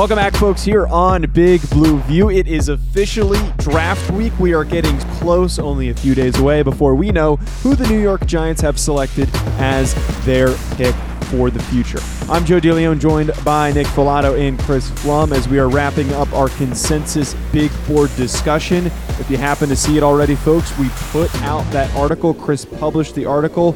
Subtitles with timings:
[0.00, 2.30] Welcome back, folks, here on Big Blue View.
[2.30, 4.32] It is officially draft week.
[4.38, 8.00] We are getting close, only a few days away before we know who the New
[8.00, 11.98] York Giants have selected as their pick for the future.
[12.30, 16.32] I'm Joe DeLeon, joined by Nick Falato and Chris Pflum as we are wrapping up
[16.32, 18.86] our consensus big board discussion.
[18.86, 22.32] If you happen to see it already, folks, we put out that article.
[22.32, 23.72] Chris published the article,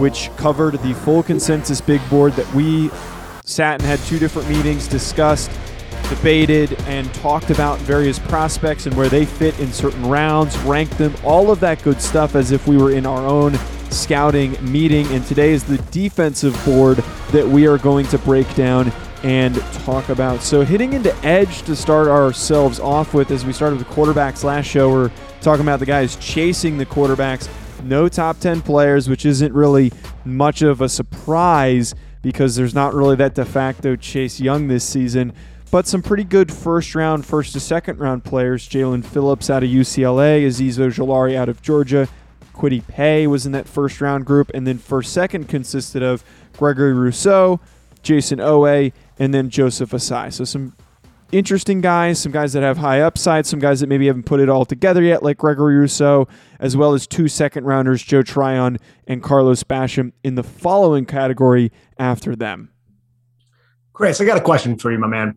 [0.00, 2.90] which covered the full consensus big board that we
[3.50, 5.50] sat and had two different meetings, discussed,
[6.08, 11.14] debated, and talked about various prospects and where they fit in certain rounds, ranked them,
[11.24, 13.54] all of that good stuff as if we were in our own
[13.90, 15.06] scouting meeting.
[15.08, 16.98] And today is the defensive board
[17.32, 20.42] that we are going to break down and talk about.
[20.42, 24.66] So, hitting into edge to start ourselves off with, as we started the quarterbacks last
[24.66, 27.48] show, we're talking about the guys chasing the quarterbacks.
[27.82, 29.92] No top 10 players, which isn't really
[30.24, 35.32] much of a surprise because there's not really that de facto Chase Young this season.
[35.70, 38.68] But some pretty good first round, first to second round players.
[38.68, 42.08] Jaelan Phillips out of UCLA, Azeez Ojulari out of Georgia,
[42.54, 46.24] Kwity Paye was in that first round group, and then first second consisted of
[46.56, 47.60] Gregory Rousseau,
[48.02, 50.32] Jayson Oweh, and then Joseph Ossai.
[50.32, 50.74] So some
[51.32, 54.48] interesting guys, some guys that have high upside, some guys that maybe haven't put it
[54.48, 59.22] all together yet, like Gregory Rousseau, as well as two second rounders, Joe Tryon and
[59.22, 62.70] Carlos Basham, in the following category after them.
[63.92, 65.36] Chris, I got a question for you, my man.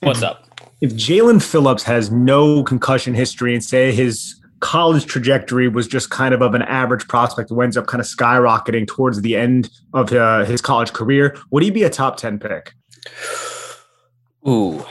[0.00, 0.48] What's up?
[0.80, 6.32] If Jaelan Phillips has no concussion history and say his college trajectory was just kind
[6.32, 10.12] of of an average prospect who ends up kind of skyrocketing towards the end of
[10.12, 12.72] uh, his college career, would he be a top 10 pick?
[14.46, 14.84] Ooh,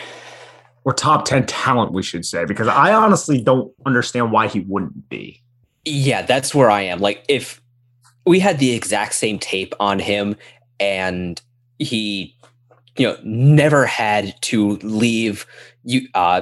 [0.83, 5.09] or top 10 talent, we should say, because I honestly don't understand why he wouldn't
[5.09, 5.41] be.
[5.85, 6.99] Yeah, that's where I am.
[6.99, 7.61] Like, if
[8.25, 10.35] we had the exact same tape on him
[10.79, 11.41] and
[11.79, 12.35] he,
[12.97, 15.45] you know, never had to leave
[15.83, 16.41] you, uh,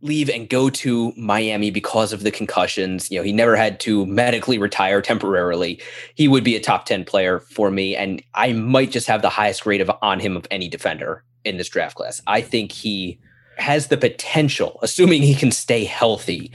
[0.00, 3.10] leave and go to Miami because of the concussions.
[3.10, 5.80] You know, he never had to medically retire temporarily.
[6.14, 7.96] He would be a top 10 player for me.
[7.96, 11.56] And I might just have the highest grade of on him of any defender in
[11.56, 12.22] this draft class.
[12.26, 13.18] I think he
[13.56, 16.52] has the potential, assuming he can stay healthy,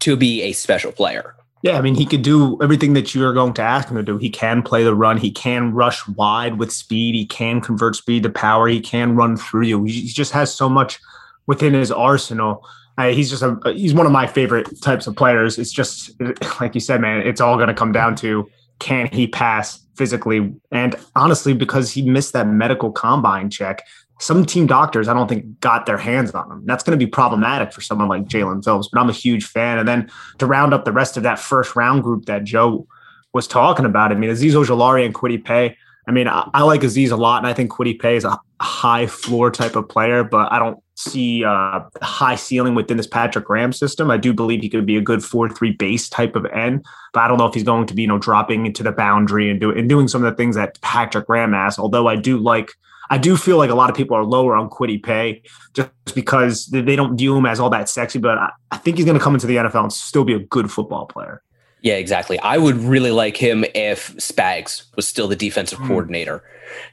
[0.00, 1.34] to be a special player.
[1.62, 4.18] Yeah, I mean, he could do everything that you're going to ask him to do.
[4.18, 5.16] He can play the run.
[5.16, 7.14] He can rush wide with speed.
[7.14, 8.68] He can convert speed to power.
[8.68, 9.82] He can run through you.
[9.84, 11.00] He just has so much
[11.46, 12.66] within his arsenal.
[12.98, 15.58] Uh, he's just a he's one of my favorite types of players.
[15.58, 16.12] It's just
[16.60, 17.26] like you said, man.
[17.26, 18.46] It's all going to come down to
[18.78, 23.86] can he pass physically, and honestly, because he missed that medical combine check,
[24.20, 26.62] some team doctors, I don't think, got their hands on him.
[26.66, 29.78] That's going to be problematic for someone like Jaelan Phillips, but I'm a huge fan.
[29.78, 30.08] And then
[30.38, 32.86] to round up the rest of that first round group that Joe
[33.32, 35.76] was talking about, I mean, Azeez Ojulari and Kwity Paye.
[36.06, 38.38] I mean, I, I, like Azeez a lot, and I think Kwity Paye is a
[38.60, 43.46] high floor type of player, but I don't see uh, high ceiling within this Patrick
[43.46, 44.10] Graham system.
[44.10, 47.28] I do believe he could be a good four-three base type of end, but I
[47.28, 49.70] don't know if he's going to be, you know, dropping into the boundary and, do,
[49.70, 51.78] and doing some of the things that Patrick Graham has.
[51.80, 52.70] Although I do like–
[53.10, 55.42] I do feel like a lot of people are lower on Kwity Paye
[55.74, 58.18] just because they don't view him as all that sexy.
[58.18, 60.38] But I, I think he's going to come into the NFL and still be a
[60.38, 61.42] good football player.
[61.82, 62.38] Yeah, exactly.
[62.38, 65.86] I would really like him if Spags was still the defensive mm.
[65.86, 66.42] coordinator.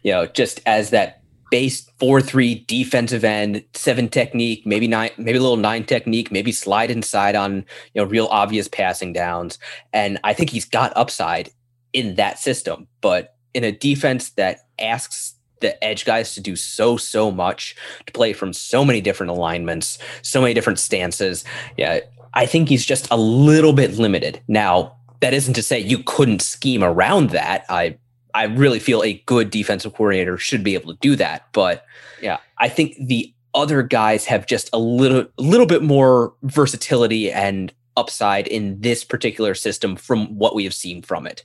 [0.03, 5.37] You know, just as that base four three defensive end, seven technique, maybe nine, maybe
[5.37, 9.59] a little nine technique, maybe slide inside on you know real obvious passing downs.
[9.93, 11.51] And I think he's got upside
[11.93, 16.97] in that system, but in a defense that asks the edge guys to do so
[16.97, 17.75] so much
[18.05, 21.43] to play from so many different alignments so many different stances.
[21.77, 21.99] Yeah
[22.33, 24.41] i think he's just a little bit limited.
[24.47, 27.65] Now that isn't to say you couldn't scheme around that.
[27.69, 27.97] I
[28.33, 31.85] i really feel a good defensive coordinator should be able to do that but
[32.21, 37.73] yeah i think the other guys have just a little little bit more versatility and
[37.97, 41.43] upside in this particular system from what we have seen from it.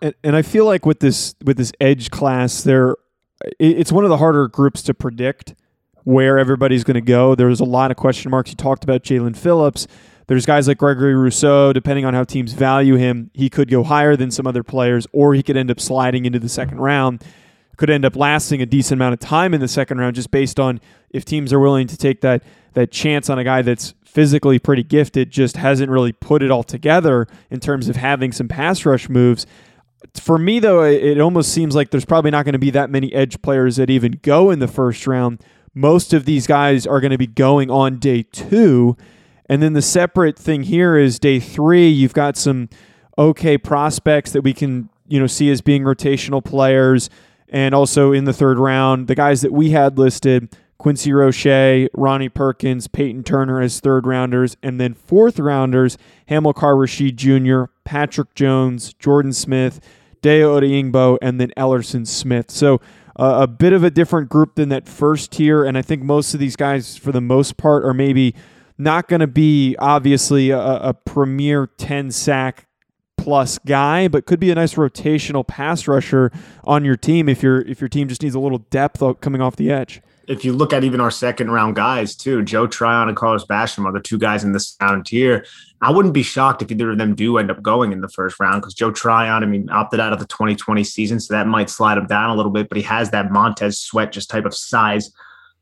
[0.00, 2.96] And, and I feel like with this with this edge class, there
[3.58, 5.54] it's one of the harder groups to predict
[6.04, 7.34] where everybody's going to go.
[7.34, 8.50] There's a lot of question marks.
[8.50, 9.86] You talked about Jaelan Phillips.
[10.26, 11.72] There's guys like Gregory Rousseau.
[11.72, 15.34] Depending on how teams value him, he could go higher than some other players, or
[15.34, 17.22] he could end up sliding into the second round.
[17.76, 20.60] Could end up lasting a decent amount of time in the second round, just based
[20.60, 20.80] on
[21.10, 22.42] if teams are willing to take that
[22.74, 26.62] that chance on a guy that's physically pretty gifted, just hasn't really put it all
[26.62, 29.46] together in terms of having some pass rush moves.
[30.14, 33.12] For me, though, it almost seems like there's probably not going to be that many
[33.12, 35.42] edge players that even go in the first round.
[35.74, 38.96] Most of these guys are going to be going on day two.
[39.46, 42.68] And then the separate thing here is day three, you've got some
[43.18, 47.10] okay prospects that we can, you know, see as being rotational players.
[47.48, 52.28] And also in the third round, the guys that we had listed, Quincy Roche, Ronnie
[52.28, 55.96] Perkins, Peyton Turner as third rounders, and then fourth rounders,
[56.28, 59.80] Hamilcar Rashed Jr., Patrick Jones, Jordan Smith,
[60.22, 62.50] Dayo Odeyingbo, and then Ellerson Smith.
[62.50, 62.80] So
[63.16, 66.34] uh, a bit of a different group than that first tier, and I think most
[66.34, 68.34] of these guys, for the most part, are maybe
[68.78, 72.66] not going to be obviously a, a premier 10 sack
[73.16, 76.32] plus guy, but could be a nice rotational pass rusher
[76.64, 79.56] on your team if your if your team just needs a little depth coming off
[79.56, 83.16] the edge if you look at even our second round guys too, Joe Tryon and
[83.16, 85.44] Carlos Basham are the two guys in this round tier.
[85.80, 88.38] I wouldn't be shocked if either of them do end up going in the first
[88.38, 91.70] round because Joe Tryon, I mean, opted out of the 2020 season, so that might
[91.70, 94.54] slide him down a little bit, but he has that Montez Sweat just type of
[94.54, 95.10] size.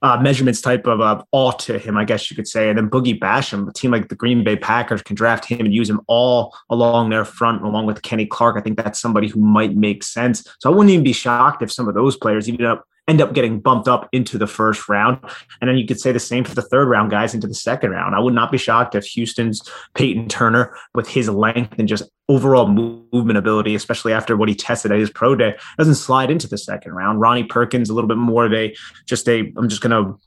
[0.03, 2.71] Uh, measurements type of uh, to him, I guess you could say.
[2.71, 5.75] And then Boogie Basham, a team like the Green Bay Packers can draft him and
[5.75, 8.57] use him all along their front, along with Kenny Clark.
[8.57, 10.43] I think that's somebody who might make sense.
[10.59, 13.35] So I wouldn't even be shocked if some of those players even up end up
[13.35, 15.19] getting bumped up into the first round.
[15.61, 17.91] And then you could say the same for the third round guys into the second
[17.91, 18.15] round.
[18.15, 19.61] I would not be shocked if Houston's
[19.95, 24.93] Peyton Turner, with his length and just overall movement ability, especially after what he tested
[24.93, 27.21] at his pro day, doesn't slide into the second round.
[27.21, 28.75] Ronnie Perkins, a little bit more of a
[29.07, 30.19] just a, I'm just going to,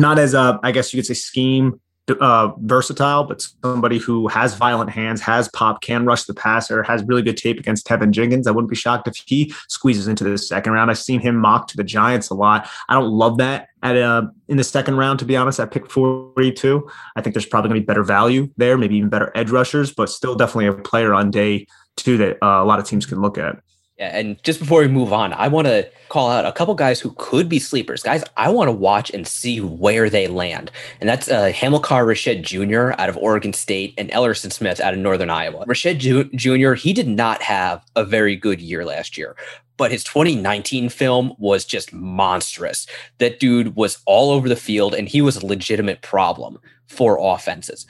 [0.00, 1.78] not as a, I guess you could say scheme
[2.10, 7.02] uh, versatile, but somebody who has violent hands, has pop, can rush the passer, has
[7.04, 8.46] really good tape against Teven Jenkins.
[8.46, 10.90] I wouldn't be shocked if he squeezes into the second round.
[10.90, 12.68] I've seen him mock to the Giants a lot.
[12.88, 15.60] I don't love that at uh, in the second round, to be honest.
[15.60, 19.08] At pick 42, I think there's probably going to be better value there, maybe even
[19.08, 21.66] better edge rushers, but still definitely a player on day
[21.96, 23.56] two that uh, a lot of teams can look at.
[23.98, 27.00] Yeah, and just before we move on, I want to call out a couple guys
[27.00, 28.00] who could be sleepers.
[28.00, 30.70] Guys, I want to watch and see where they land.
[31.00, 32.92] And that's uh, Hamilcar Rashed Jr.
[33.00, 35.66] out of Oregon State and Ellerson Smith out of Northern Iowa.
[35.66, 39.34] Rashed Ju- Jr., he did not have a very good year last year,
[39.76, 42.86] but his 2019 film was just monstrous.
[43.18, 47.84] That dude was all over the field and he was a legitimate problem for offenses.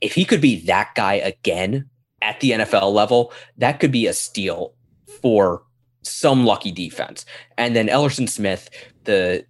[0.00, 1.90] If he could be that guy again
[2.22, 4.74] at the NFL level, that could be a steal
[5.22, 5.62] for
[6.02, 7.24] some lucky defense.
[7.58, 8.70] And then Ellerson Smith,
[9.04, 9.44] the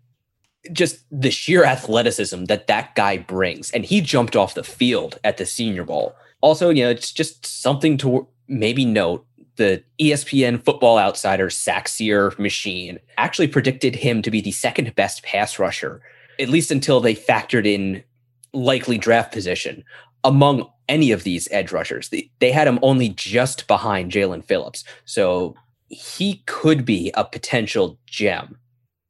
[0.72, 5.38] just the sheer athleticism that that guy brings, and he jumped off the field at
[5.38, 6.14] the Senior Bowl.
[6.42, 9.26] Also, you know, it's just something to maybe note.
[9.56, 15.58] The ESPN Football Outsider SackSEER machine actually predicted him to be the second best pass
[15.58, 16.00] rusher,
[16.38, 18.02] at least until they factored in
[18.52, 19.84] likely draft position
[20.24, 22.10] among any of these edge rushers.
[22.10, 24.84] They, had him only just behind Jaelan Phillips.
[25.04, 25.54] So
[25.88, 28.58] he could be a potential gem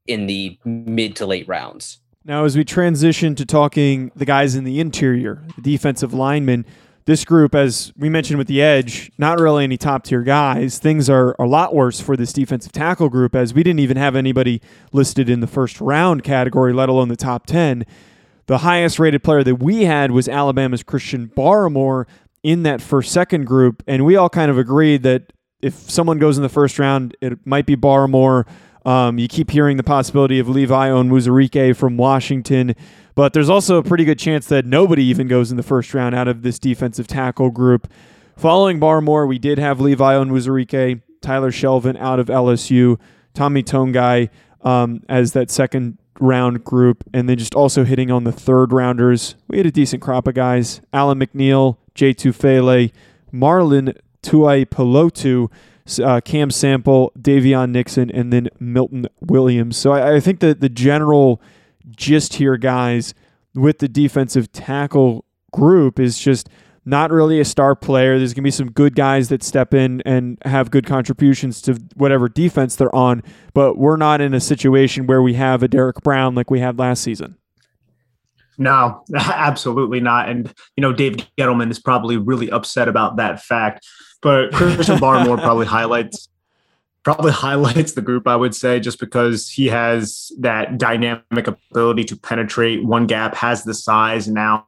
[0.07, 1.99] in the mid to late rounds.
[2.25, 6.67] Now, as we transition to talking the guys in the interior, the defensive linemen,
[7.07, 10.79] this group, as we mentioned with the edge, not really any top tier guys.
[10.79, 14.15] Things are a lot worse for this defensive tackle group, as we didn't even have
[14.15, 14.61] anybody
[14.93, 17.87] listed in the first round category, let alone the top 10.
[18.47, 22.07] The highest rated player that we had was Alabama's Christian Barmore
[22.43, 23.83] in that first second group.
[23.87, 25.33] And we all kind of agreed that
[25.63, 28.47] if someone goes in the first round, it might be Barmore.
[28.85, 32.75] Um, you keep hearing the possibility of Levi On Onwuzurike from Washington,
[33.15, 36.15] but there's also a pretty good chance that nobody even goes in the first round
[36.15, 37.93] out of this defensive tackle group.
[38.39, 42.99] Following Barmore, we did have Levi On Onwuzurike, Tyler Shelvin out of LSU,
[43.35, 44.31] Tommy Togiai
[44.63, 49.35] um, as that second round group, and then just also hitting on the third rounders.
[49.49, 52.93] We had a decent crop of guys: Alim McNeill, Jay Tufele,
[53.33, 55.51] Marlon Tuipulotu,
[56.03, 59.77] uh, Cam Sample, Daviyon Nixon, and then Milton Williams.
[59.77, 61.41] So I, I think that the general
[61.97, 63.15] gist here, guys,
[63.55, 66.49] with the defensive tackle group is just
[66.85, 68.19] not really a star player.
[68.19, 71.75] There's going to be some good guys that step in and have good contributions to
[71.95, 73.23] whatever defense they're on,
[73.53, 76.79] but we're not in a situation where we have a Derrick Brown like we had
[76.79, 77.37] last season.
[78.59, 80.29] No, absolutely not.
[80.29, 83.87] And you know, Dave Gettleman is probably really upset about that fact.
[84.23, 86.29] But Christian Barmore probably highlights
[87.03, 92.17] probably highlights the group, I would say, just because he has that dynamic ability to
[92.17, 94.67] penetrate one gap, has the size now.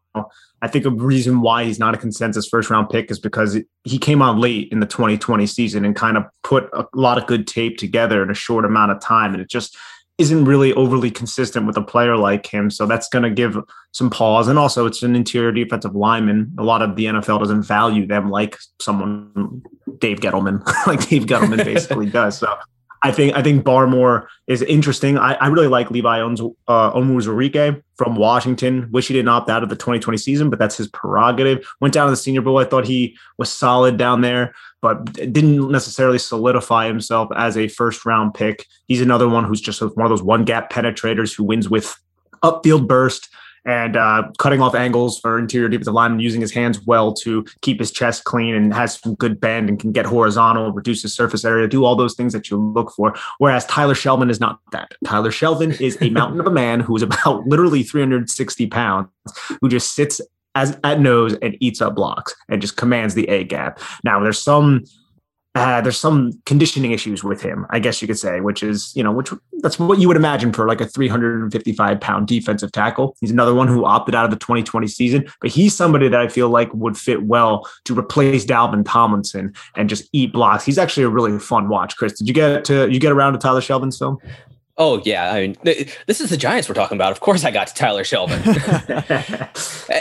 [0.62, 3.98] I think a reason why he's not a consensus first round pick is because he
[3.98, 7.48] came on late in the 2020 season and kind of put a lot of good
[7.48, 9.34] tape together in a short amount of time.
[9.34, 9.76] And it just
[10.18, 12.70] isn't really overly consistent with a player like him.
[12.70, 13.58] So that's going to give
[13.90, 14.46] some pause.
[14.46, 16.54] And also, it's an interior defensive lineman.
[16.58, 19.62] A lot of the NFL doesn't value them like someone,
[19.98, 22.38] Dave Gettleman, like Dave Gettleman basically does.
[22.38, 22.54] So
[23.04, 25.18] I think I think Barmore is interesting.
[25.18, 28.88] I, I really like Levi Onwuzurike uh, from Washington.
[28.92, 31.66] Wish he didn't opt out of the 2020 season, but that's his prerogative.
[31.80, 32.58] Went down to the Senior Bowl.
[32.58, 38.06] I thought he was solid down there, but didn't necessarily solidify himself as a first
[38.06, 38.66] round pick.
[38.86, 41.98] He's another one who's just one of those one gap penetrators who wins with
[42.44, 43.28] upfield burst
[43.64, 47.78] and uh, cutting off angles for interior defensive lineman, using his hands well to keep
[47.78, 51.44] his chest clean and has some good bend and can get horizontal, reduce his surface
[51.44, 53.14] area, do all those things that you look for.
[53.38, 54.92] Whereas Tyler Shelvin is not that.
[55.04, 59.08] Tyler Shelvin is a mountain of a man who is about literally 360 pounds,
[59.60, 60.20] who just sits
[60.54, 63.80] as at nose and eats up blocks and just commands the A gap.
[64.04, 64.84] Now there's some
[65.54, 69.02] uh, there's some conditioning issues with him, I guess you could say, which is, you
[69.02, 69.30] know, which
[69.60, 73.14] that's what you would imagine for like a 355 pound defensive tackle.
[73.20, 76.28] He's another one who opted out of the 2020 season, but he's somebody that I
[76.28, 80.64] feel like would fit well to replace Dalvin Tomlinson and just eat blocks.
[80.64, 81.98] He's actually a really fun watch.
[81.98, 84.18] Chris, did you get to you get around to Tyler Shelvin's film?
[84.78, 87.12] Oh yeah, I mean, this is the Giants we're talking about.
[87.12, 88.40] Of course, I got to Tyler Shelvin.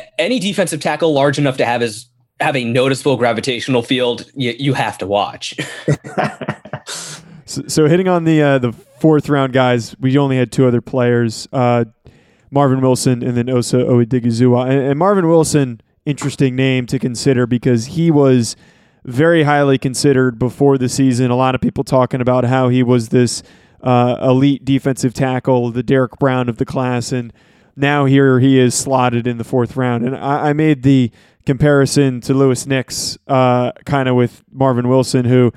[0.18, 2.08] Any defensive tackle large enough to have his
[2.42, 5.56] have a noticeable gravitational field, you, you have to watch.
[7.46, 10.82] so, so, hitting on the uh, the fourth round guys, we only had two other
[10.82, 11.86] players, uh,
[12.50, 14.70] Marvin Wilson and then Osa Odighizuwa.
[14.70, 18.56] And, and Marvin Wilson, interesting name to consider because he was
[19.06, 21.32] very highly considered before the season.
[21.32, 23.42] A lot of people talking about how he was this
[23.82, 27.34] uh, elite defensive tackle, the Derrick Brown of the class, and
[27.76, 30.06] now here he is slotted in the fourth round.
[30.06, 31.12] And I, I made the
[31.46, 35.52] comparison to Louis Nix, uh, kind of with Marvin Wilson, who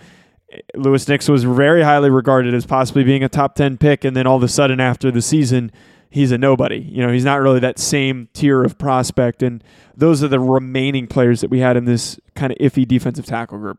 [0.75, 4.05] Louis Nix was very highly regarded as possibly being a top 10 pick.
[4.05, 5.73] And then all of a sudden, after the season,
[6.11, 6.79] he's a nobody.
[6.79, 9.43] You know, he's not really that same tier of prospect.
[9.43, 9.63] And
[9.97, 13.59] those are the remaining players that we had in this kind of iffy defensive tackle
[13.59, 13.79] group.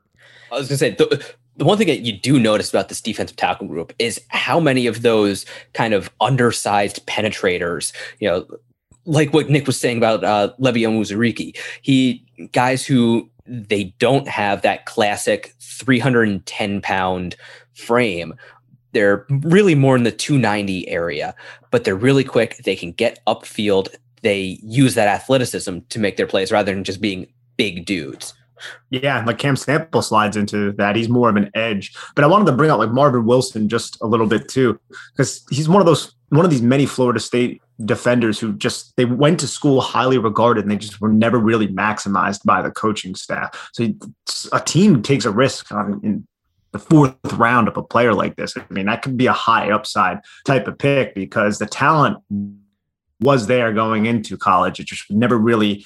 [0.52, 3.02] I was going to say, the, the one thing that you do notice about this
[3.02, 8.46] defensive tackle group is how many of those kind of undersized penetrators, you know,
[9.06, 14.64] like what Nick was saying about uh, Levi Onwuzurike, he guys who they don't have
[14.64, 17.36] that classic 310 pound
[17.74, 18.34] frame.
[18.92, 21.36] They're really more in the 290 area,
[21.70, 22.58] but they're really quick.
[22.64, 23.90] They can get upfield.
[24.22, 28.34] They use that athleticism to make their plays rather than just being big dudes.
[28.90, 30.96] Yeah, like Cam Sample slides into that.
[30.96, 31.94] He's more of an edge.
[32.16, 34.80] But I wanted to bring up like Marvin Wilson just a little bit too,
[35.12, 39.06] because he's one of those one of these many Florida State defenders who just they
[39.06, 43.16] went to school highly regarded and they just were never really maximized by the coaching
[43.16, 43.70] staff.
[43.74, 43.88] So
[44.52, 46.28] a team takes a risk on in
[46.72, 48.56] the fourth round of a player like this.
[48.58, 52.18] I mean, that could be a high upside type of pick because the talent
[53.22, 54.80] was there going into college.
[54.80, 55.86] It just never really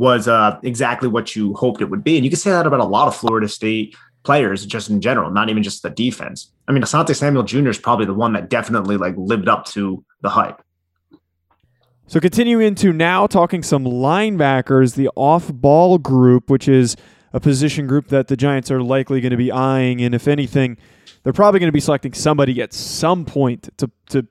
[0.00, 2.16] was uh, exactly what you hoped it would be.
[2.16, 5.30] And you can say that about a lot of Florida State players just in general,
[5.30, 6.50] not even just the defense.
[6.66, 7.68] I mean, Asante Samuel Jr.
[7.68, 10.62] is probably the one that definitely like lived up to the hype.
[12.06, 16.96] So continuing into now talking some linebackers, the off-ball group, which is
[17.34, 20.78] a position group that the Giants are likely going to be eyeing, and if anything,
[21.24, 24.26] they're probably going to be selecting somebody at some point to to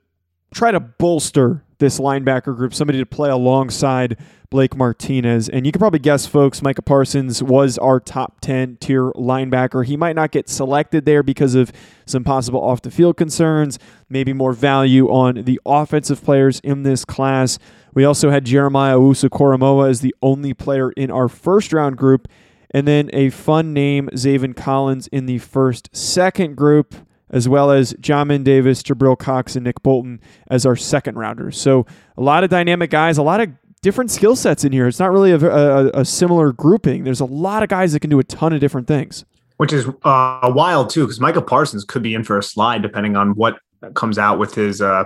[0.52, 4.18] try to bolster this linebacker group, somebody to play alongside
[4.50, 5.48] Blake Martinez.
[5.48, 9.86] And you can probably guess, folks, Micah Parsons was our top 10 tier linebacker.
[9.86, 11.72] He might not get selected there because of
[12.06, 17.06] some possible off the field concerns, maybe more value on the offensive players in this
[17.06, 17.60] class.
[17.94, 22.28] We also had Jeremiah Owusu-Koramoah as the only player in our first round group.
[22.72, 26.94] And then a fun name, Zaven Collins, in the first second group
[27.32, 31.60] as well as Jamin Davis, Jabril Cox, and Nick Bolton as our second rounders.
[31.60, 31.86] So
[32.18, 33.50] a lot of dynamic guys, a lot of
[33.82, 34.88] different skill sets in here.
[34.88, 37.04] It's not really a, a, a, similar grouping.
[37.04, 39.26] There's a lot of guys that can do a ton of different things.
[39.58, 43.16] Which is uh, wild too, because Michael Parsons could be in for a slide depending
[43.16, 43.60] on what
[43.94, 45.06] comes out with his uh,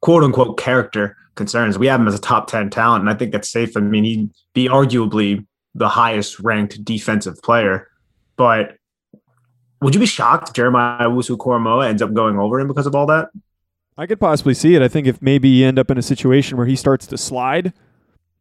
[0.00, 1.78] quote unquote character concerns.
[1.78, 3.76] We have him as a top 10 talent, and I think that's safe.
[3.76, 7.88] I mean, he'd be arguably the highest ranked defensive player,
[8.36, 8.77] but
[9.80, 13.06] would you be shocked if Jeremiah Owusu-Koramoah ends up going over him because of all
[13.06, 13.30] that?
[13.96, 14.82] I could possibly see it.
[14.82, 17.72] I think if maybe you end up in a situation where he starts to slide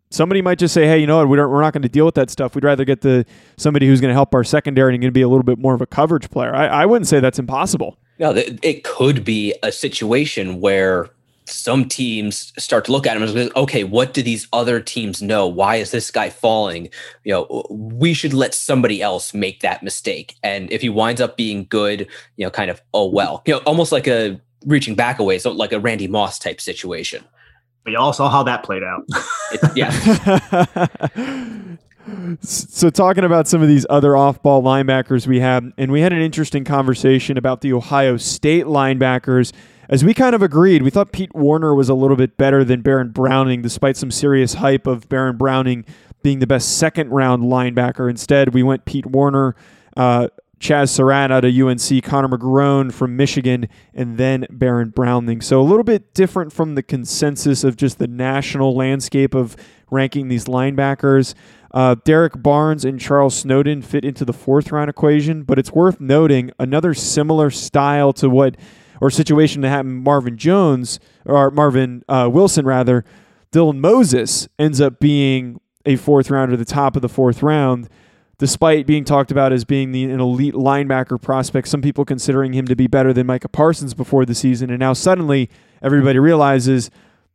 [0.10, 1.29] somebody might just say, "Hey, you know what?
[1.29, 2.56] We don't, we're not going to deal with that stuff.
[2.56, 3.25] We'd rather get the
[3.58, 5.74] somebody who's going to help our secondary and going to be a little bit more
[5.74, 7.98] of a coverage player." I, I wouldn't say that's impossible.
[8.20, 11.10] No, it could be a situation where
[11.49, 15.21] some teams start to look at him and say, okay, what do these other teams
[15.21, 15.47] know?
[15.47, 16.89] Why is this guy falling?
[17.23, 20.35] You know, we should let somebody else make that mistake.
[20.43, 23.59] And if he winds up being good, you know, kind of, oh well, you know,
[23.59, 27.23] almost like a reaching back away, so like a Randy Moss type situation.
[27.83, 29.05] But you all saw how that played out.
[29.53, 29.89] it, yeah.
[32.41, 36.19] so talking about some of these other off-ball linebackers we have, and we had an
[36.19, 39.53] interesting conversation about the Ohio State linebackers.
[39.89, 42.82] As we kind of agreed, we thought Pete Werner was a little bit better than
[42.82, 45.86] Baron Browning, despite some serious hype of Baron Browning
[46.24, 48.10] being the best second-round linebacker.
[48.10, 49.56] Instead, we went Pete Werner,
[49.96, 50.27] Uh,
[50.60, 55.39] Chazz Surratt out of UNC, Connor McGrone from Michigan, and then Baron Browning.
[55.39, 59.56] So a little bit different from the consensus of just the national landscape of
[59.89, 61.34] ranking these linebackers.
[61.72, 66.01] Uh, Derrick Barnes and Charles Snowden fit into the fourth round equation, but it's worth
[66.01, 68.56] noting another similar style to what
[69.01, 73.03] or situation that happened Marvin Jones or Marvin uh, Wilson rather.
[73.51, 77.89] Dylan Moses ends up being a fourth rounder, the top of the fourth round
[78.37, 82.65] despite being talked about as being the, an elite linebacker prospect, some people considering him
[82.65, 84.69] to be better than Micah Parsons before the season.
[84.69, 85.49] And now suddenly
[85.81, 86.89] everybody realizes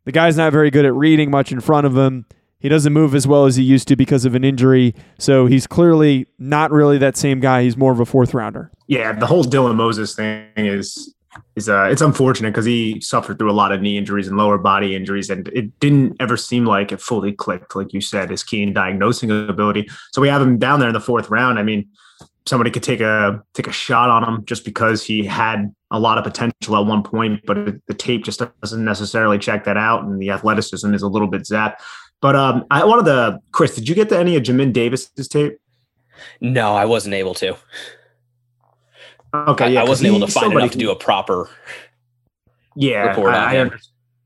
[0.05, 2.27] the guy's not very good at reading much in front of him.
[2.59, 4.95] He doesn't move as well as he used to because of an injury.
[5.19, 7.65] So he's clearly not really that same guy.
[7.65, 8.71] He's more of a fourth rounder.
[8.87, 11.13] Yeah, the whole Dylan Moses thing is
[11.57, 14.59] is uh, it's unfortunate because he suffered through a lot of knee injuries and lower
[14.59, 18.43] body injuries, and it didn't ever seem like it fully clicked, like you said, his
[18.43, 19.89] keen diagnosing ability.
[20.13, 21.59] So we have him down there in the fourth round.
[21.59, 21.89] I mean,
[22.47, 26.19] somebody could take a take a shot on him just because he had a lot
[26.19, 30.21] of potential at one point, but the tape just doesn't necessarily check that out, and
[30.21, 31.77] the athleticism is a little bit zapped.
[32.21, 35.59] But um, I wanted to, Chris, did you get to any of Jamin Davis's tape?
[36.41, 37.57] No, I wasn't able to.
[39.35, 41.49] Okay, yeah, I, wasn't able to find enough to do a proper.
[42.77, 43.71] Yeah, I, I,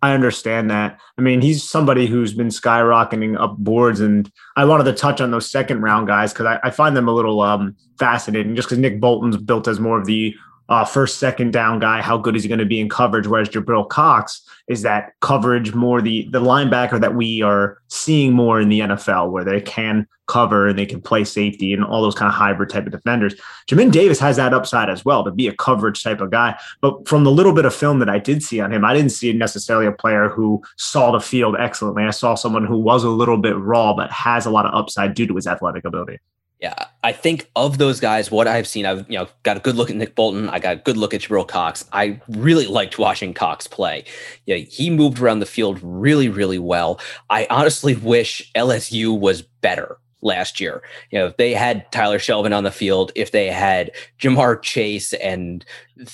[0.03, 0.99] I, understand that.
[1.17, 5.31] I mean, he's somebody who's been skyrocketing up boards, and I wanted to touch on
[5.31, 8.57] those second round guys because I, I, find them a little um, fascinating.
[8.57, 10.35] Just because Nick Bolton's built as more of the
[10.69, 12.03] uh, first, second down guy.
[12.03, 13.27] How good is he going to be in coverage?
[13.27, 18.61] Whereas Jabril Cox is that coverage more the the linebacker that we are seeing more
[18.61, 22.15] in the NFL, where they can cover and they can play safety and all those
[22.15, 23.35] kind of hybrid type of defenders.
[23.69, 26.59] Jamin Davis has that upside as well to be a coverage type of guy.
[26.81, 29.13] But from the little bit of film that I did see on him, I didn't
[29.13, 32.05] see necessarily a player who saw the field excellently.
[32.05, 35.15] I saw someone who was a little bit raw, but has a lot of upside
[35.15, 36.19] due to his athletic ability.
[36.61, 39.77] Yeah, I think of those guys, what I've seen, I've you know got a good
[39.77, 40.49] look at Nick Bolton.
[40.49, 41.85] I got a good look at Jabril Cox.
[41.93, 44.05] I really liked watching Cox play.
[44.47, 46.99] Yeah, he moved around the field really, really well.
[47.29, 50.83] I honestly wish LSU was better last year.
[51.11, 55.13] You know, if they had Tyler Shelvin on the field, if they had Ja'Marr Chase
[55.15, 55.65] and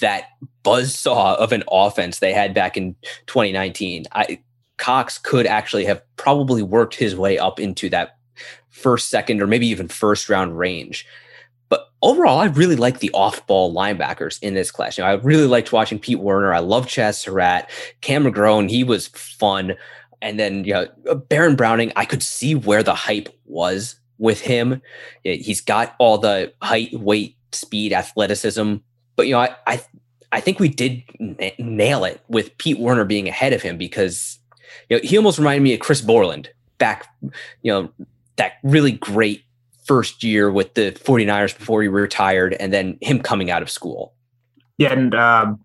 [0.00, 0.24] that
[0.64, 4.40] buzz saw of an offense they had back in 2019, I
[4.78, 8.16] Cox could actually have probably worked his way up into that
[8.72, 11.06] first, second, or maybe even first round range.
[11.68, 14.98] But overall, I really like the off ball linebackers in this class.
[14.98, 16.52] You know, I really liked watching Pete Werner.
[16.52, 17.70] I love Chazz Surratt,
[18.02, 18.68] Cam McGrone.
[18.68, 19.74] He was fun.
[20.20, 24.40] And then, you know, uh, Baron Browning, I could see where the hype was with
[24.40, 24.82] him.
[25.22, 28.76] He's got all the height, weight, speed, athleticism.
[29.16, 29.82] But, you know, I, I,
[30.30, 34.38] I think we did n- nail it with Pete Werner being ahead of him because,
[34.88, 37.06] you know, he almost reminded me of Chris Borland back,
[37.62, 37.90] you know,
[38.36, 39.44] that really great
[39.84, 44.14] first year with the 49ers before he retired and then him coming out of school.
[44.78, 45.60] Yeah, and um,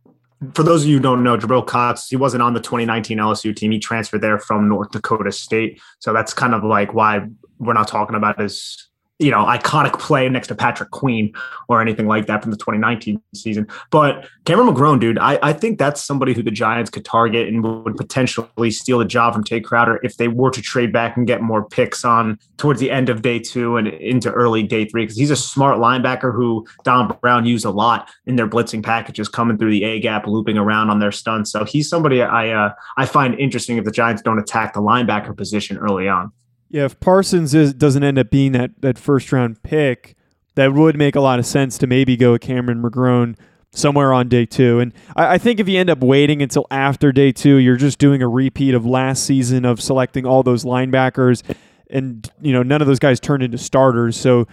[0.53, 3.55] for those of you who don't know, Jabril Cox, he wasn't on the 2019 LSU
[3.55, 3.71] team.
[3.71, 5.81] He transferred there from North Dakota State.
[5.99, 7.21] So that's kind of like why
[7.59, 8.87] we're not talking about his
[9.19, 11.33] you know, iconic play next to Patrick Queen
[11.67, 13.67] or anything like that from the 2019 season.
[13.89, 17.63] But Cameron McGrone, dude, I, I think that's somebody who the Giants could target and
[17.63, 21.25] would potentially steal the job from Tae Crowder if they were to trade back and
[21.25, 25.03] get more picks on towards the end of day two and into early day three.
[25.03, 29.27] Because he's a smart linebacker who Don Brown used a lot in their blitzing packages,
[29.27, 31.51] coming through the A gap, looping around on their stunts.
[31.51, 35.35] So he's somebody I uh, I find interesting if the Giants don't attack the linebacker
[35.35, 36.31] position early on.
[36.69, 40.15] Yeah, if Parsons is, doesn't end up being that, that first round pick,
[40.55, 43.35] that would make a lot of sense to maybe go with Cameron McGrone
[43.71, 44.79] somewhere on day two.
[44.79, 47.99] And I, I, think if you end up waiting until after day two, you're just
[47.99, 51.43] doing a repeat of last season of selecting all those linebackers,
[51.89, 54.17] and you know none of those guys turned into starters.
[54.17, 54.47] So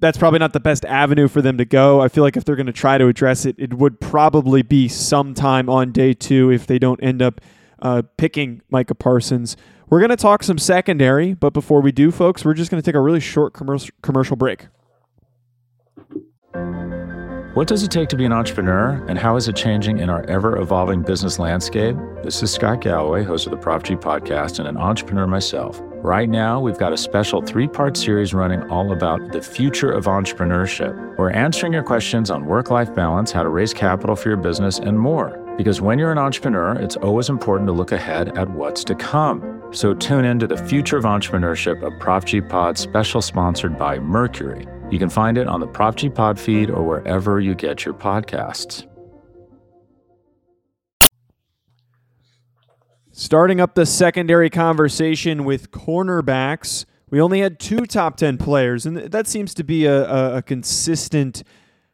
[0.00, 2.00] that's probably not the best avenue for them to go.
[2.00, 4.86] I feel like if they're going to try to address it, it would probably be
[4.86, 7.40] sometime on day two if they don't end up
[7.82, 9.56] uh, picking Micah Parsons.
[9.90, 12.84] We're going to talk some secondary, but before we do, folks, we're just going to
[12.84, 14.66] take a really short commercial commercial break.
[17.54, 20.22] What does it take to be an entrepreneur, and how is it changing in our
[20.24, 21.96] ever evolving business landscape?
[22.22, 25.80] This is Scott Galloway, host of the Prop G podcast, and an entrepreneur myself.
[25.82, 30.04] Right now, we've got a special three part series running all about the future of
[30.04, 31.16] entrepreneurship.
[31.16, 34.78] We're answering your questions on work life balance, how to raise capital for your business,
[34.78, 35.42] and more.
[35.56, 39.57] Because when you're an entrepreneur, it's always important to look ahead at what's to come.
[39.70, 43.98] So tune in to the future of entrepreneurship, a Prop G pod special sponsored by
[43.98, 44.66] Mercury.
[44.90, 47.92] You can find it on the Prop G pod feed or wherever you get your
[47.92, 48.86] podcasts.
[53.12, 58.96] Starting up the secondary conversation with cornerbacks, we only had two top 10 players, and
[58.96, 61.42] that seems to be a, a, consistent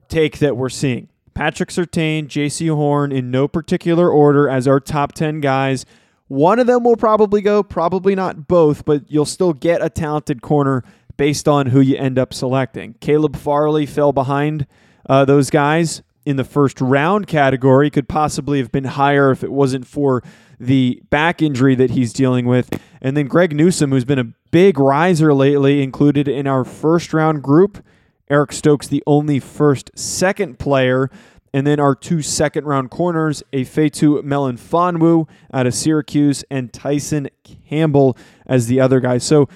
[0.09, 1.09] take that we're seeing.
[1.33, 5.87] Patrick Surtain, Jaycee Horn, in no particular order as our top 10 guys.
[6.29, 10.43] One of them will probably go, probably not both, but you'll still get a talented
[10.43, 10.83] corner
[11.17, 12.95] based on who you end up selecting.
[13.01, 14.67] Caleb Farley fell behind
[15.09, 19.53] uh, those guys in the first round category, could possibly have been higher if it
[19.53, 20.23] wasn't for
[20.59, 22.81] the back injury that he's dealing with.
[23.03, 27.43] And then Greg Newsome, who's been a big riser lately, included in our first round
[27.43, 27.85] group.
[28.31, 31.11] Eric Stokes, the only first second player.
[31.55, 38.19] And then our two second round corners, Ifeatu Melifonwu out of Syracuse and Tyson Campbell
[38.45, 39.19] as the other guy.
[39.19, 39.49] So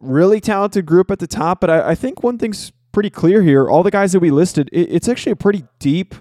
[0.00, 3.70] really talented group at the top, but I, I think one thing's pretty clear here.
[3.70, 6.14] All the guys that we listed, it, it's actually a pretty deep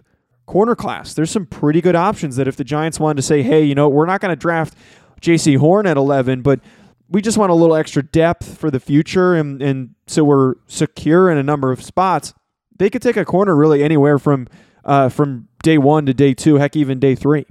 [0.46, 1.14] corner class.
[1.14, 3.90] There's some pretty good options that if the Giants wanted to say, hey, you know,
[3.90, 4.74] we're not going to draft
[5.20, 6.62] Jaycee Horn at 11, but
[7.10, 11.30] we just want a little extra depth for the future, and, and so we're secure
[11.30, 12.34] in a number of spots.
[12.78, 14.48] They could take a corner really anywhere from
[14.86, 17.46] uh, from day one to day two, heck, even day three.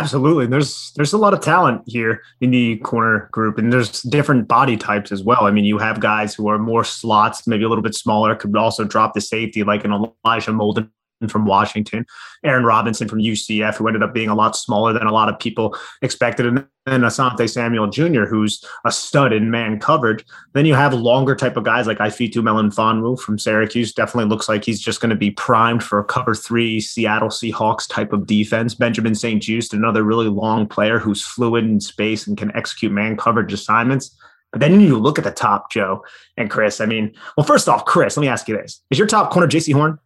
[0.00, 0.46] Absolutely.
[0.46, 4.76] There's there's a lot of talent here in the corner group, and there's different body
[4.76, 5.42] types as well.
[5.42, 8.56] I mean, you have guys who are more slots, maybe a little bit smaller, could
[8.56, 10.90] also drop the safety, like an Elijah Molden
[11.26, 12.06] from Washington,
[12.44, 15.38] Aaron Robinson from UCF, who ended up being a lot smaller than a lot of
[15.38, 20.24] people expected, and then Asante Samuel Jr., who's a stud in man coverage.
[20.52, 23.92] Then you have longer type of guys like Ifeatu Melifonwu from Syracuse.
[23.92, 27.88] Definitely looks like he's just going to be primed for a cover three Seattle Seahawks
[27.88, 28.74] type of defense.
[28.74, 33.52] Benjamin St-Juste, another really long player who's fluid in space and can execute man coverage
[33.52, 34.16] assignments.
[34.52, 36.02] But then you look at the top, Joe
[36.36, 36.80] and Chris.
[36.80, 39.46] I mean, well, first off, Chris, let me ask you this: Is your top corner
[39.46, 39.98] Jaycee Horn?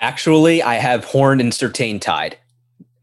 [0.00, 2.38] Actually, I have Horn and Surtain tied.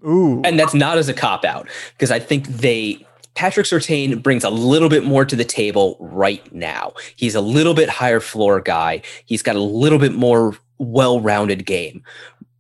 [0.06, 0.42] Ooh.
[0.44, 3.06] And that's not as a cop out because I think they
[3.36, 6.94] Patrick Surtain brings a little bit more to the table right now.
[7.16, 9.04] He's a little bit higher floor guy.
[9.26, 12.04] He's got a little bit more well-rounded game.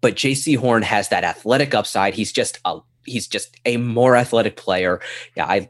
[0.01, 2.13] But Jaycee Horn has that athletic upside.
[2.13, 5.01] He's just a he's just a more athletic player.
[5.35, 5.69] Yeah, I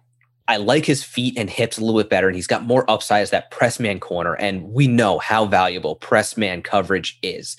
[0.49, 3.21] I like his feet and hips a little bit better, and he's got more upside
[3.21, 4.33] as that press man corner.
[4.33, 7.55] And we know how valuable press man coverage is.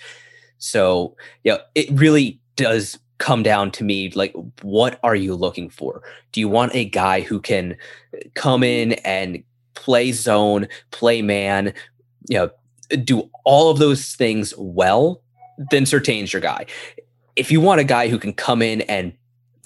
[0.58, 6.02] So, yeah, it really does come down to me like what are you looking for?
[6.32, 7.76] Do you want a guy who can
[8.14, 9.42] uh, come in and
[9.74, 11.72] play zone play man
[12.28, 12.50] you know
[13.04, 15.20] do all of those things well?
[15.70, 16.66] Then Surtain's your guy.
[17.36, 19.12] If you want a guy who can come in and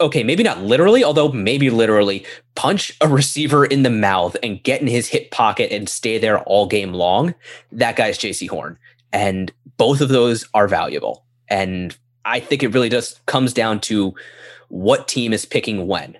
[0.00, 2.24] okay maybe not literally although maybe literally
[2.54, 6.40] punch a receiver in the mouth and get in his hip pocket and stay there
[6.40, 7.34] all game long
[7.70, 8.78] that guy's Jaycee Horn.
[9.14, 9.52] And
[9.82, 11.26] both of those are valuable.
[11.48, 14.14] And I think it really just comes down to
[14.68, 16.16] what team is picking when.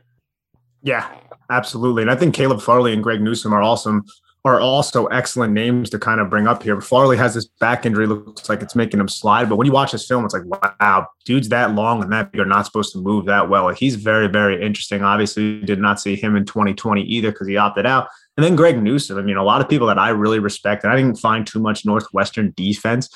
[0.82, 1.08] Yeah,
[1.48, 2.02] absolutely.
[2.02, 4.04] And I think Caleb Farley and Greg Newsome are awesome
[4.44, 6.80] are also excellent names to kind of bring up here.
[6.80, 9.48] Farley has this back injury, looks like it's making him slide.
[9.48, 10.42] But when you watch this film, it's like,
[10.80, 13.68] wow, dude's that long and that big are not supposed to move that well.
[13.68, 15.04] He's very, very interesting.
[15.04, 18.08] Obviously, did not see him in 2020 either because he opted out.
[18.36, 20.92] And then Greg Newsome, I mean, a lot of people that I really respect, and
[20.92, 23.08] I didn't find too much Northwestern defense,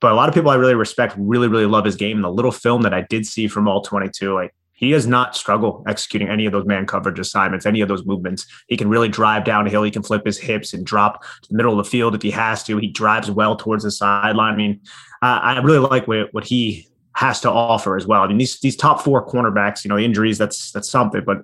[0.00, 2.20] but a lot of people I really respect really, really love his game.
[2.20, 5.82] The little film that I did see from all 22, like he does not struggle
[5.88, 8.46] executing any of those man coverage assignments, any of those movements.
[8.68, 9.82] He can really drive downhill.
[9.82, 12.30] He can flip his hips and drop to the middle of the field if he
[12.30, 12.76] has to.
[12.76, 14.54] He drives well towards the sideline.
[14.54, 14.80] I mean,
[15.20, 18.22] uh, I really like what, what he has to offer as well.
[18.22, 21.38] I mean, these these top four cornerbacks, you know, injuries that's that's something, but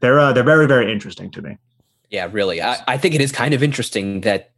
[0.00, 1.56] they're uh, they're very very interesting to me.
[2.10, 2.60] Yeah, really.
[2.60, 4.50] I, I think it is kind of interesting that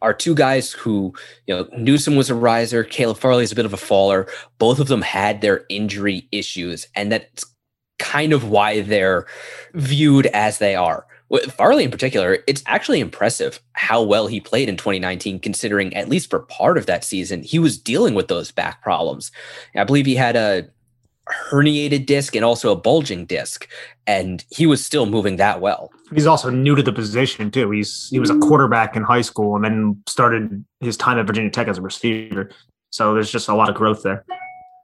[0.00, 1.12] our two guys who,
[1.46, 4.26] you know, Newsome was a riser, Caleb Farley is a bit of a faller.
[4.58, 7.44] Both of them had their injury issues, and that's
[7.98, 9.26] kind of why they're
[9.74, 11.06] viewed as they are.
[11.28, 16.08] With Farley in particular, it's actually impressive how well he played in 2019, considering at
[16.08, 19.32] least for part of that season, he was dealing with those back problems.
[19.74, 20.68] I believe he had a
[21.50, 23.68] herniated disc and also a bulging disc,
[24.06, 25.90] and he was still moving that well.
[26.12, 27.70] He's also new to the position too.
[27.70, 31.50] He's he was a quarterback in high school and then started his time at Virginia
[31.50, 32.50] Tech as a receiver.
[32.90, 34.24] So there's just a lot of growth there.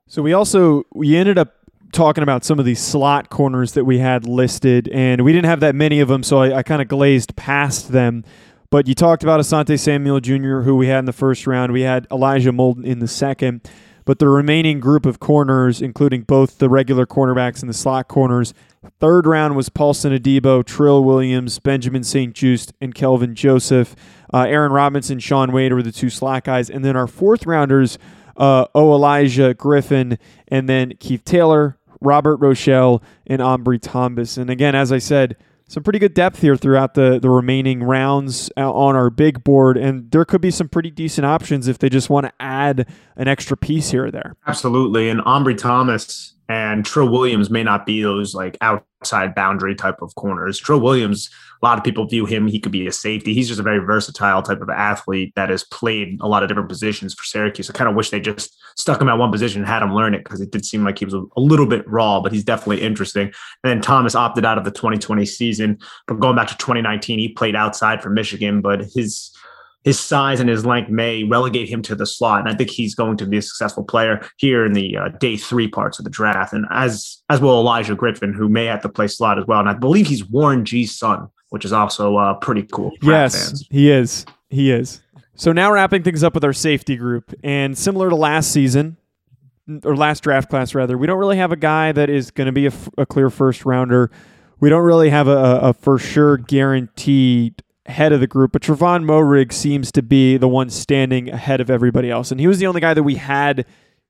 [0.07, 1.55] So we also we ended up
[1.93, 5.61] talking about some of these slot corners that we had listed, and we didn't have
[5.61, 8.25] that many of them, so I, I kind of glazed past them.
[8.71, 11.73] But you talked about Asante Samuel Jr., who we had in the first round.
[11.73, 13.69] We had Elijah Molden in the second.
[14.09, 18.55] But the remaining group of corners, including both the regular cornerbacks and the slot corners,
[19.01, 23.95] third round was Paulson Adebo, Trill Williams, Benjamin St-Juste, and Kelvin Joseph.
[24.33, 26.71] Uh, Aaron Robinson, Shaun Wade were the two slot guys.
[26.71, 27.99] And then our fourth rounders,
[28.39, 28.95] uh, O.
[28.95, 30.19] Elijah Griffin,
[30.49, 34.39] and then Keith Taylor, Robert Rochell, and Ambry Thomas.
[34.39, 35.37] And again, as I said,
[35.69, 39.77] some pretty good depth here throughout the, the remaining rounds uh, on our big board.
[39.77, 43.29] And there could be some pretty decent options if they just want to add an
[43.29, 44.35] extra piece here or there.
[44.47, 45.11] Absolutely.
[45.11, 50.15] And Ambry Thomas and Trill Williams may not be those like outside boundary type of
[50.15, 50.59] corners.
[50.59, 51.29] Trill Williams,
[51.63, 53.35] a lot of people view him, he could be a safety.
[53.35, 56.69] He's just a very versatile type of athlete that has played a lot of different
[56.69, 57.69] positions for Syracuse.
[57.69, 60.15] I kind of wish they just stuck him at one position and had him learn
[60.15, 62.83] it because it did seem like he was a, little bit raw, but he's definitely
[62.83, 63.27] interesting.
[63.63, 67.29] And then Thomas opted out of the 2020 season, but going back to 2019, he
[67.29, 69.31] played outside for Michigan, but his
[69.89, 72.41] his size and his length may relegate him to the slot.
[72.41, 75.39] And I think he's going to be a successful player here in the uh, day
[75.39, 76.53] three parts of the draft.
[76.53, 79.61] And as as will Elijah Griffin, who may have to play slot as well.
[79.61, 82.91] And I believe he's Warren G's son, which is also uh, pretty cool.
[83.01, 83.67] Yes, fans.
[83.71, 84.27] he is.
[84.51, 85.01] He is.
[85.37, 88.99] So now wrapping things up with our safety group, and similar to last season,
[89.85, 92.53] or last draft class rather, we don't really have a guy that is going to
[92.53, 94.11] be a, f- a clear first rounder.
[94.61, 99.05] We don't really have a, a for sure guaranteed head of the group, but Trevon
[99.05, 102.31] Moehrig seems to be the one standing ahead of everybody else.
[102.31, 103.65] And he was the only guy that we had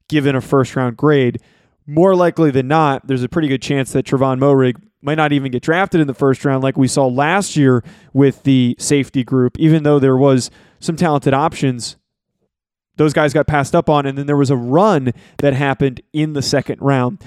[0.09, 1.41] given a first round grade.
[1.87, 5.53] More likely than not, there's a pretty good chance that Trevon Moehrig might not even
[5.53, 9.59] get drafted in the first round like we saw last year with the safety group,
[9.59, 11.97] even though there was some talented options.
[12.97, 16.33] Those guys got passed up on, and then there was a run that happened in
[16.33, 17.23] the second round.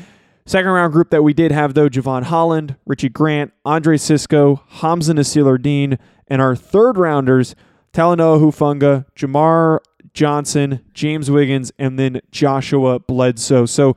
[0.52, 5.14] Second round group that we did have, though, Jevon Holland, Richie Grant, Andre Cisco, Hamsah
[5.14, 7.56] Nasirildeen, and our third rounders,
[7.94, 9.80] Talanoa Hufanga, Jamar
[10.14, 13.66] Johnson, James Wiggins, and then Joshua Bledsoe.
[13.66, 13.96] So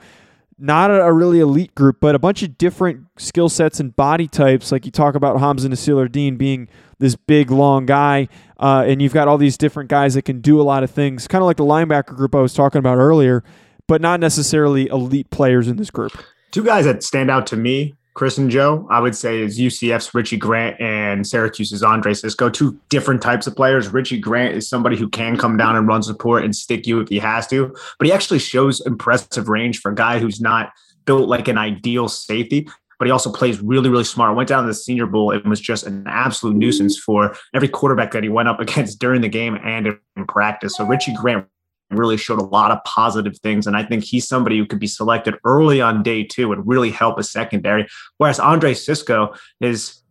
[0.57, 4.71] not a, really elite group, but a bunch of different skill sets and body types.
[4.71, 6.69] Like you talk about Hamsah Nasirildeen being
[7.01, 8.29] this big, long guy,
[8.61, 11.27] uh, and you've got all these different guys that can do a lot of things,
[11.27, 13.43] kind of like the linebacker group I was talking about earlier,
[13.88, 16.12] but not necessarily elite players in this group.
[16.55, 20.14] Two guys that stand out to me, Chris and Joe, I would say is UCF's
[20.14, 22.49] Richie Grant and Syracuse's Andre Cisco.
[22.49, 23.88] Two different types of players.
[23.88, 27.09] Richie Grant is somebody who can come down and run support and stick you if
[27.09, 30.71] he has to, but he actually shows impressive range for a guy who's not
[31.07, 34.37] built like an ideal safety but he also plays really, really smart.
[34.37, 38.12] Went down to the Senior Bowl and was just an absolute nuisance for every quarterback
[38.12, 40.77] that he went up against during the game and in practice.
[40.77, 41.47] So Richie Grant
[41.90, 43.66] really showed a lot of positive things.
[43.66, 46.90] And I think he's somebody who could be selected early on day two and really
[46.90, 47.87] help a secondary.
[48.18, 50.03] Whereas Andre Cisco is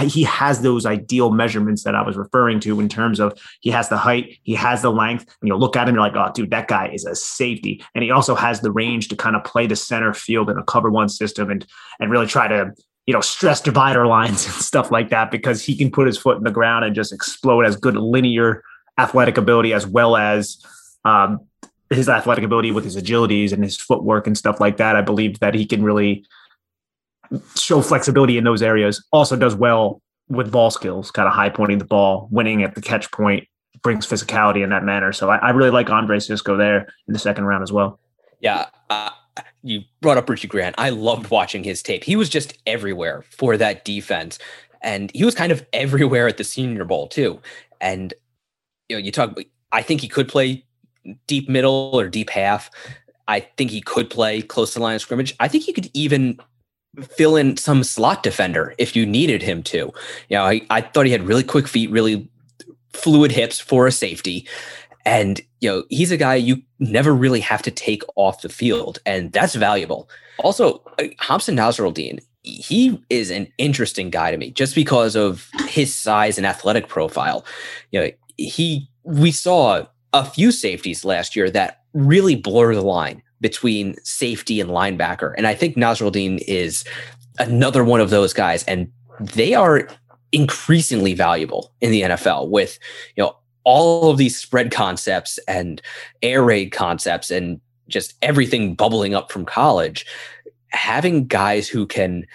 [0.00, 3.88] he has those ideal measurements that I was referring to in terms of he has
[3.88, 6.50] the height, he has the length, and you look at him, you're like, oh, dude,
[6.50, 9.66] that guy is a safety, and he also has the range to kind of play
[9.66, 11.64] the center field in a cover one system and
[12.00, 12.72] and really try to
[13.06, 16.36] you know stress divider lines and stuff like that because he can put his foot
[16.36, 18.64] in the ground and just explode as good linear
[18.98, 20.58] athletic ability as well as
[21.04, 21.40] um,
[21.90, 24.96] his athletic ability with his agilities and his footwork and stuff like that.
[24.96, 26.24] I believe that he can really
[27.56, 29.04] show flexibility in those areas.
[29.12, 32.80] Also does well with ball skills, kind of high pointing the ball, winning at the
[32.80, 33.46] catch point,
[33.82, 35.12] brings physicality in that manner.
[35.12, 37.98] So I, I really like Andre Cisco there in the second round as well.
[38.40, 38.66] Yeah.
[38.88, 39.10] Uh,
[39.62, 40.74] you brought up Richie Grant.
[40.78, 42.04] I loved watching his tape.
[42.04, 44.38] He was just everywhere for that defense.
[44.82, 47.40] And he was kind of everywhere at the Senior Bowl, too.
[47.80, 48.14] And,
[48.88, 49.36] you know, you talk,
[49.70, 50.64] I think he could play
[51.26, 52.70] deep middle or deep half.
[53.28, 55.34] I think he could play close to the line of scrimmage.
[55.40, 56.38] I think he could even
[57.00, 59.78] fill in some slot defender if you needed him to.
[60.28, 62.28] You know, I, I thought he had really quick feet, really
[62.92, 64.46] fluid hips for a safety.
[65.04, 68.98] And, you know, he's a guy you never really have to take off the field.
[69.06, 70.08] And that's valuable.
[70.38, 75.94] Also, uh, Hamsah Nasirildeen, he is an interesting guy to me just because of his
[75.94, 77.44] size and athletic profile.
[77.90, 83.22] You know, he, we saw a few safeties last year that really blur the line
[83.40, 85.34] between safety and linebacker.
[85.36, 86.84] And I think Nasirildeen is
[87.38, 88.62] another one of those guys.
[88.64, 89.88] And they are
[90.32, 92.78] increasingly valuable in the NFL with,
[93.16, 95.80] you know, all of these spread concepts and
[96.22, 100.06] air raid concepts and just everything bubbling up from college.
[100.72, 102.26] having guys who can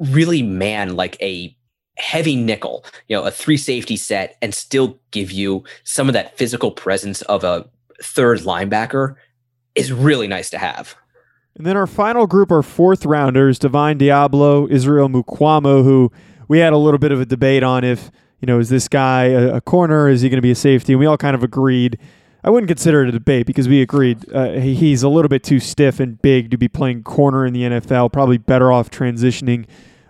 [0.00, 1.54] really man like a
[1.98, 6.36] heavy nickel, you know, a three safety set and still give you some of that
[6.36, 7.68] physical presence of a
[8.02, 9.16] third linebacker
[9.74, 10.94] is really nice to have.
[11.56, 16.12] And then our final group are fourth rounders, Divine Deablo, Israel Mukuamu, who
[16.46, 19.24] we had a little bit of a debate on if, you know, is this guy
[19.24, 20.08] a, a corner?
[20.08, 20.92] Is he going to be a safety?
[20.92, 21.98] And we all kind of agreed.
[22.44, 25.58] I wouldn't consider it a debate because we agreed uh, he's a little bit too
[25.58, 28.12] stiff and big to be playing corner in the NFL.
[28.12, 29.66] Probably better off transitioning.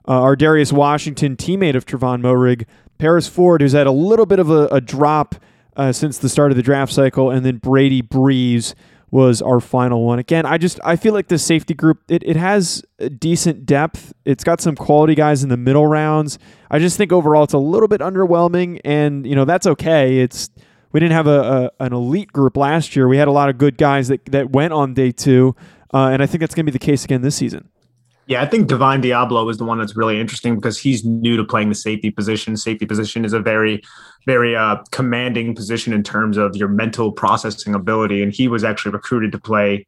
[0.08, 2.64] Uh, Ar'Darius Washington, teammate of Trevon Moehrig,
[2.98, 5.36] Paris Ford, who's had a little bit of a, a drop
[5.76, 8.74] uh, since the start of the draft cycle, and then Brady Breeze,
[9.10, 10.18] was our final one.
[10.18, 12.82] Again, I just I feel like the safety group it, it has
[13.18, 14.12] decent depth.
[14.24, 16.38] It's got some quality guys in the middle rounds.
[16.70, 20.18] I just think overall it's a little bit underwhelming, and you know that's okay.
[20.18, 20.50] It's
[20.92, 23.08] we didn't have a, a an elite group last year.
[23.08, 25.56] We had a lot of good guys that that went on day two,
[25.94, 27.68] uh, and I think that's going to be the case again this season.
[28.28, 31.44] Yeah, I think Divine Deablo is the one that's really interesting because he's new to
[31.44, 32.58] playing the safety position.
[32.58, 33.82] Safety position is a very,
[34.26, 38.22] very uh, commanding position in terms of your mental processing ability.
[38.22, 39.86] And he was actually recruited to play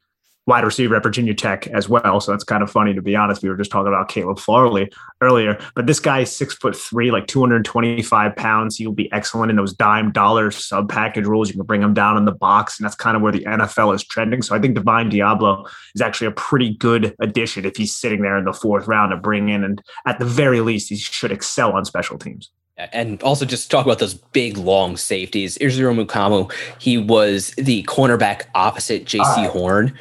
[0.51, 2.21] wide receiver at Virginia Tech as well.
[2.21, 3.41] So that's kind of funny to be honest.
[3.41, 7.13] We were just talking about Caleb Farley earlier, but this guy is six foot three,
[7.13, 8.77] like 225 pounds.
[8.77, 11.49] He'll be excellent in those dime dollar sub package rules.
[11.49, 13.95] You can bring him down in the box, and that's kind of where the NFL
[13.95, 14.43] is trending.
[14.43, 18.37] So I think Divine Deablo is actually a pretty good addition if he's sitting there
[18.37, 19.63] in the fourth round to bring in.
[19.63, 22.51] And at the very least, he should excel on special teams
[22.93, 25.57] and also just talk about those big long safeties.
[25.59, 29.49] Israel Mukuamu, he was the cornerback opposite Jaycee right.
[29.49, 29.51] Ah.
[29.51, 29.99] Horn,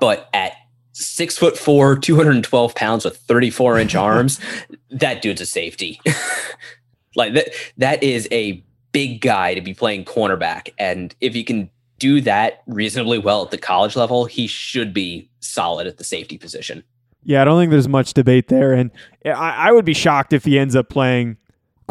[0.00, 0.52] but at
[0.92, 4.40] six foot four, 212 pounds with 34 inch arms,
[4.90, 6.00] that dude's a safety.
[7.16, 10.70] like that, that is a big guy to be playing cornerback.
[10.78, 15.30] And if you can do that reasonably well at the college level, he should be
[15.40, 16.82] solid at the safety position.
[17.24, 18.72] Yeah, I don't think there's much debate there.
[18.72, 18.90] And
[19.24, 21.36] I, I would be shocked if he ends up playing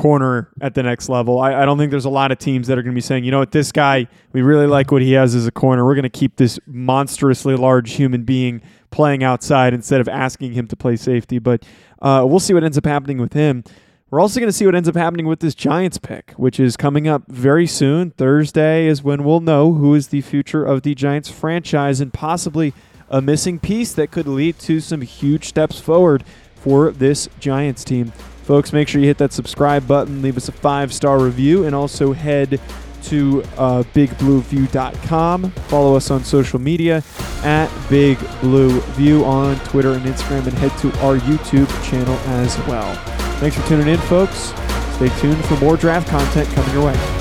[0.01, 1.39] corner at the next level.
[1.39, 3.23] I, I don't think there's a lot of teams that are going to be saying,
[3.23, 5.85] you know what, this guy, we really like what he has as a corner.
[5.85, 10.67] We're going to keep this monstrously large human being playing outside instead of asking him
[10.69, 11.37] to play safety.
[11.37, 11.63] But
[12.01, 13.63] uh, we'll see what ends up happening with him.
[14.09, 16.75] We're also going to see what ends up happening with this Giants pick, which is
[16.75, 18.09] coming up very soon.
[18.09, 22.73] Thursday is when we'll know who is the future of the Giants franchise and possibly
[23.07, 26.23] a missing piece that could lead to some huge steps forward
[26.55, 28.11] for this Giants team.
[28.51, 31.73] Folks, make sure you hit that subscribe button, leave us a five star review, and
[31.73, 32.59] also head
[33.03, 35.51] to uh, bigblueview.com.
[35.51, 37.01] Follow us on social media
[37.45, 42.57] at Big Blue View on Twitter and Instagram, and head to our YouTube channel as
[42.67, 42.93] well.
[43.39, 44.51] Thanks for tuning in, folks.
[44.95, 47.20] Stay tuned for more draft content coming your way.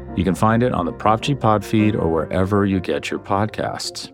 [0.15, 3.19] You can find it on the Prop G Pod feed or wherever you get your
[3.19, 4.11] podcasts.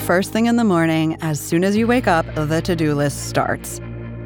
[0.00, 3.28] First thing in the morning, as soon as you wake up, the to do list
[3.28, 3.80] starts.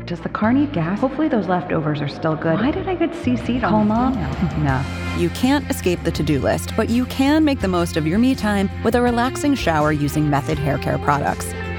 [0.04, 1.00] Does the car need gas?
[1.00, 2.59] Hopefully, those leftovers are still good.
[2.59, 4.14] Why did I get CC'd on mom?
[4.64, 4.85] no.
[5.16, 8.18] You can't escape the to do list, but you can make the most of your
[8.18, 11.46] me time with a relaxing shower using Method Hair Care products.